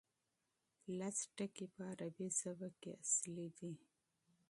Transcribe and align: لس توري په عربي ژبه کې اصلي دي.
لس 0.97 1.17
توري 1.35 1.65
په 1.73 1.81
عربي 1.91 2.27
ژبه 2.39 2.69
کې 2.79 2.91
اصلي 3.03 3.47
دي. 3.57 3.73